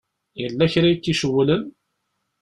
[0.41, 1.63] Yella kra i k-icewwlen?